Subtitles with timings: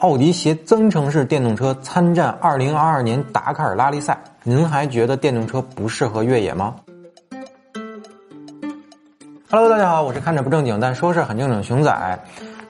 [0.00, 6.74] 奥迪携增程式电动车参战2022年达喀尔拉力赛，您还觉得电动车不适合越野吗
[9.50, 12.18] ？Hello，大家好，我是看着不正经但说事很正经的熊仔。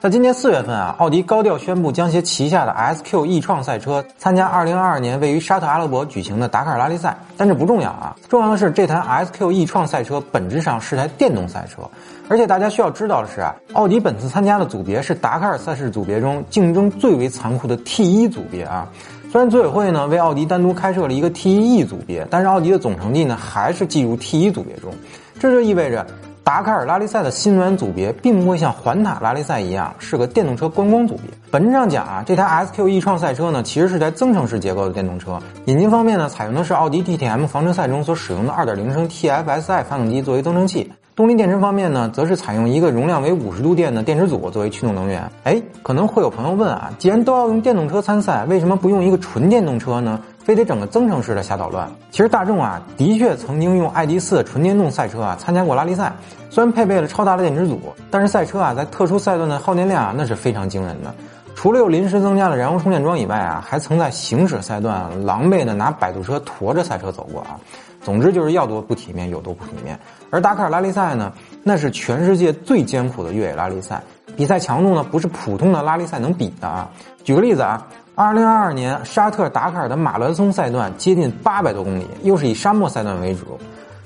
[0.01, 7.15] 在今年四月份啊，奥迪高调宣布将携旗下的 S Q E 创赛车参加2022年位于沙特阿拉伯举行的达喀尔拉力赛。
[7.37, 11.83] 但这不重要啊，重要的是这台 S Q E 创赛车本质上是台电动赛车，
[12.27, 18.89] 而且大家需要知道的是啊，奥迪本次参加的组别是达喀尔赛事组别中竞争最为残酷的 T1 组别啊。
[19.31, 24.91] 虽然组委会呢为奥迪单独开设了一个 T1E 组别，但是奥迪的总成绩呢还是计入 T1 组别中，
[25.39, 26.03] 这就意味着。
[26.43, 31.25] 达喀尔拉力赛的新能源组别并不会像环塔拉力赛一样是个电动车观光组别。
[31.51, 35.39] 本质上讲啊，这台 S Q E 创赛车呢，其实是台增程式结构的电动车。
[35.65, 40.91] 引擎方面呢，采用的是奥迪 DTM 房车赛中所使用的2.0升 TFSI 发动机作为增程器。
[41.13, 45.29] 动力电池方面呢，则是采用一个容量为五十度电的电池组作为驱动能源。
[45.43, 50.19] 哎，可能会有朋友问啊，既然都要用电动车参赛，为什么不用一个纯电动车呢？
[50.43, 51.89] 非得整个增程式的瞎捣乱。
[52.09, 56.11] 其实大众啊，的确曾经用 ID.4 纯电动赛车啊参加过拉力赛，
[56.49, 61.13] 虽然配备了超大的电池组，但是赛车啊在特殊赛段的耗电量啊那是非常惊人的。
[61.53, 67.59] 除了有临时增加的燃油充电桩以外啊，还曾在行驶赛段狼狈的拿摆渡车驮着赛车走过啊。
[68.01, 69.99] 总之就是要多不体面有多不体面。
[70.31, 74.01] 而达喀尔拉力赛呢，那是全世界最艰苦的越野拉力赛，
[74.35, 76.89] 比赛强度呢不是普通的拉力赛能比的啊。
[77.23, 77.85] 举个例子啊。
[78.13, 83.57] 二零二二年沙特达喀尔的马拉松赛段接近八百多公里，又是以沙漠赛段为主。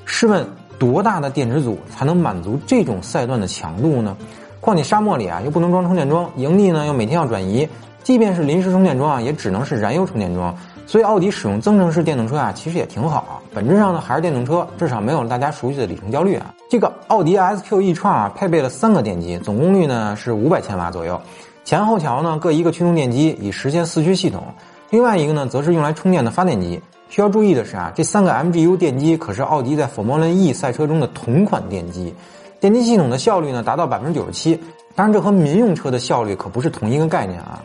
[0.06, 0.46] 试问
[0.78, 4.16] 多大的电池组才能满足这种赛段的强度呢？
[4.62, 7.68] 况且沙漠里啊又不能装充电桩，营地呢又每天要转移，
[8.04, 10.56] 即便是临时充电桩啊，也只能是燃油充电桩。
[10.86, 13.42] 所以奥迪使用增程式电动车啊，其实也挺好。
[13.56, 16.54] 本质上呢还是电动车，至少没有大家熟悉的里程焦虑啊。
[16.70, 21.20] 这个奥迪 SQ 易创啊，配备了三个电机，总功率呢是五百千瓦左右。
[21.66, 24.44] 前后桥呢各一个驱动电机，以实现四驱系统。
[24.92, 26.80] 另外一个呢，则是用来充电的发电机。
[27.10, 32.14] 需要注意的是啊，这三个 MGU 电机可是奥迪在 Formula E 赛车中的同款电机，
[32.60, 34.54] 电机系统的效率呢达到百分之九十七。
[34.94, 37.64] 当然，这和民用车的效率可不是同一个概念啊，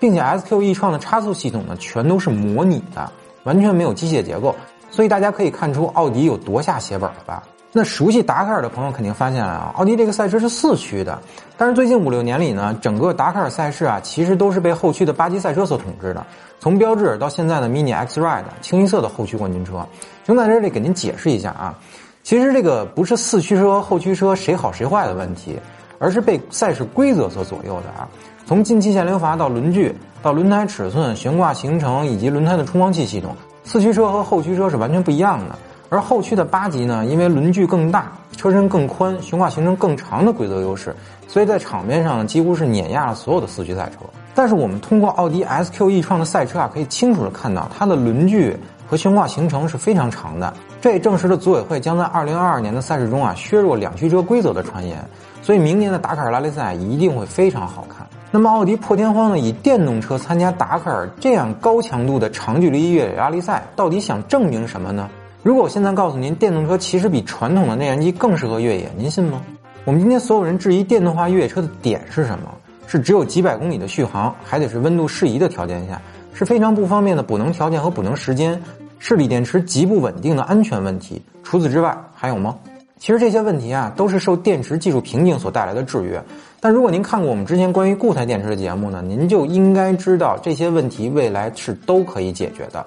[0.00, 3.12] 并且 SQE 创的差速系统呢全都是模拟的，
[3.44, 4.56] 完全没有机械结构，
[4.90, 7.42] 所以大家可以看出奥迪有多下血本了吧。
[7.74, 11.18] 那熟悉达喀尔的朋友肯定发现了啊，奥迪这个赛车是四驱的。
[11.56, 16.22] 但是最近五六年里呢，整个达喀尔赛事啊，其实都是被后驱的八级赛车所统治的。
[16.60, 19.86] 从标致到现在的 Mini X Ride 清一色的后驱冠军车。
[20.22, 21.74] 就在这里给您解释一下啊，
[22.22, 25.58] 其实这个不是四驱车和后驱车谁好谁坏的问题，
[25.98, 28.06] 而是被赛事规则所左右的啊。
[28.44, 33.34] 从进气限流阀到轮距，到轮胎尺寸、悬挂行程以及轮胎的冲锋器系统，
[33.64, 35.56] 四驱车和后驱车是完全不一样的。
[35.92, 40.96] 而后驱的八级呢，因为轮距更大、车身更宽、悬挂行程更长的规则优势，
[41.28, 43.98] 所以在场面上几乎是碾压了所有的四驱赛车。
[44.34, 48.56] 但是我们通过奥迪 SQE 创的赛车啊，可以清楚的看到它的轮距
[48.88, 50.54] 和悬挂行程是非常长的。
[50.80, 54.96] 这也证实了组委会将在2022年的赛事中啊削弱两驱车规则的传言。
[55.42, 58.06] 所以明年的达喀尔拉力赛一定会非常好看。
[58.30, 65.10] 那么奥迪破天荒的以电动车参加达喀尔这样高强度的长距离越野拉力赛，到底想证明什么呢？
[65.42, 69.42] 如果我现在告诉您，电动车其实比传统的内燃机更适合越野，您信吗？
[69.84, 72.48] 我们今天所有人质疑电动化越野车的点是什么？
[72.86, 76.00] 是只有几百公里的续航，还得是温度适宜的条件下，
[76.32, 78.62] 是非常不方便的补能条件和补能时间，
[79.00, 81.20] 是锂电池极不稳定的安全问题。
[81.42, 82.56] 除此之外，还有吗？
[83.00, 86.22] 其实这些问题啊，都是受电池技术瓶颈所带来的制约。
[86.60, 92.86] 但如果您看过我们之前关于固态电池的节目呢，您就应该知道这些问题未来是都可以解决的。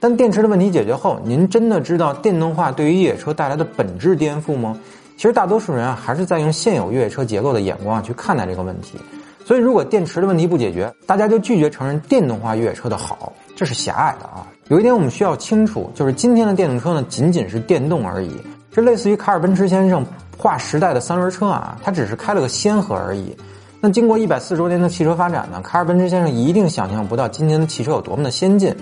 [0.00, 4.78] 但电池的问题解决后，您真的知道电动化对于越野车带来的本质颠覆吗？
[5.16, 8.98] 其实大多数人啊，还是在用现有越野车结构的眼光去看待这个问题。
[9.46, 14.46] 所以，如果电池的问题不解决，大家就拒绝承认电动化越野车的好，这是狭隘的啊。
[14.68, 18.30] 有一点我们需要清楚，就是今天的电动车呢，仅仅是电动而已。
[18.72, 20.04] 这类似于卡尔奔驰先生
[20.36, 23.36] 划时代的三轮车啊，它只是开了个先河而已。
[23.80, 28.74] 那经过一百四十多年的汽车发展呢，卡尔奔驰先生一定想象不到今天的汽车有多么的先进。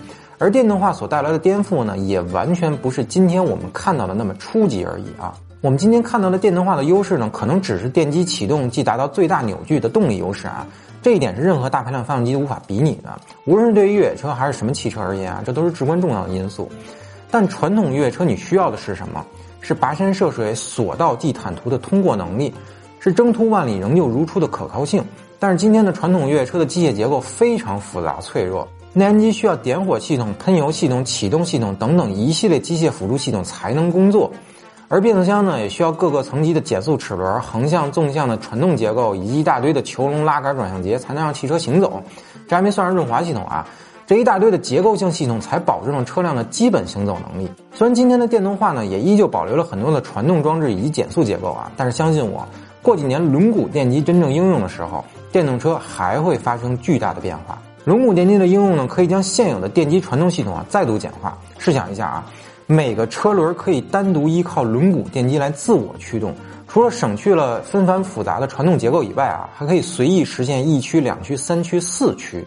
[0.43, 5.39] 而电动化所带来的颠覆呢，也完全不是今天我们看到的那么初级而已啊！
[5.61, 10.67] 我们今天看到的电动化的优势呢，可能只是电机启动即达到最大扭矩的动力优势啊，
[11.01, 13.11] 这一点是任何大排量发动机都无法比拟的。
[13.45, 16.69] 无论是对于越野车还是什么汽车而言啊，这都是至关重要的因素。
[17.31, 19.25] 但传统越野车你需要的是什么？
[19.61, 22.53] 是跋山涉水、索道即坦途的通过能力，
[22.99, 25.05] 是征途万里仍旧如初的可靠性。
[25.39, 28.67] 但是今天的传统越野车的机械结构非常复杂脆弱。
[28.95, 34.31] 内燃机需要点火系统、喷油系统、启动系统等等一系列机械辅助系统才能工作，
[34.89, 42.03] 而变速箱呢，也需要各个层级的减速齿轮、横向、纵向的传动结构，以及一大堆的球笼、拉杆、转向节，才能让汽车行走。
[42.47, 43.67] 这还没算上润滑系统啊！
[44.07, 47.49] 这一大堆的结构性系统，才保证了车辆的基本行走能力。
[47.73, 52.47] 虽然今天的电动化呢，也依旧保留了很多的传动装置以及减速结构啊，但是相信我，
[52.83, 55.03] 过几年轮毂电机真正应用的时候，
[55.33, 57.59] 电动车还会发生巨大的变化。
[57.85, 61.37] 轮毂电机的应用呢，可以将现有的电机传动系统啊再度简化。
[61.59, 62.25] 试想一下啊。
[62.67, 66.33] 每个车轮可以单独依靠轮毂电机来自我驱动，
[66.69, 72.47] 除了省去了纷繁复杂的传动结构以外啊，还可以随意实现一驱、两驱、三驱、四驱。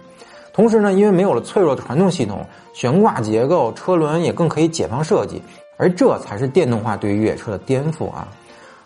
[0.54, 2.44] 同时呢，因为没有了脆弱的传动系统，
[2.74, 5.40] 悬挂结构、车轮也更可以解放设计。
[5.78, 8.26] 而这才是电动化对于越野车的颠覆啊！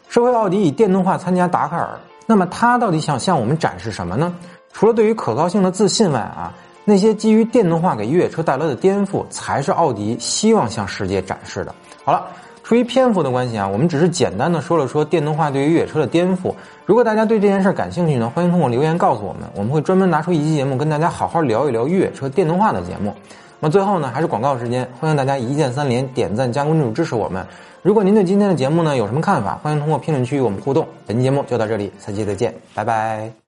[0.09, 4.33] 社会奥迪以电动化参加达喀尔，那么它到底想向我们展示什么呢？
[4.71, 6.53] 除了对于可靠性的自信外啊。
[6.85, 11.75] 那些基于电动化给越野车带来的颠覆，才是奥迪希望向世界展示的。
[12.03, 12.25] 好了，
[12.63, 16.51] 出于篇幅的关系啊，我们只是简单的说了说电动化对于越野车的颠覆。
[16.87, 23.13] 如果大家对这件事感兴趣呢，欢迎通过留言告诉我们，我们会专门拿出一期节目跟大家好好聊一聊越野车电动化的节目。
[23.59, 27.45] 那最后呢，还是广告时间，欢迎大家一键三连、点赞加关注支持我们。
[27.83, 30.87] 如果您对今天的节目呢有什么看法，欢迎通过评论区与我们互动。
[31.05, 33.39] 本期节目就到这里，下期再见，拜拜。